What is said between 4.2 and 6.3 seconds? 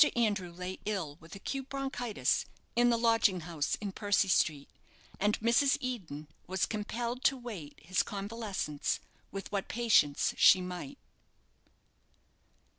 Street, and Mrs. Eden